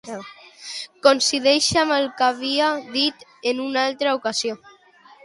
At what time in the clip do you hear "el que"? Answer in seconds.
1.97-2.25